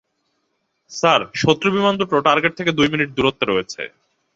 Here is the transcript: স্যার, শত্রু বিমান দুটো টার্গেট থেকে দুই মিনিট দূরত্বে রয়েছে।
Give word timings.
স্যার, 0.91 1.21
শত্রু 1.35 1.67
বিমান 1.75 1.93
দুটো 1.97 2.15
টার্গেট 2.27 2.53
থেকে 2.57 2.71
দুই 2.77 2.87
মিনিট 2.93 3.09
দূরত্বে 3.17 3.45
রয়েছে। 3.45 3.81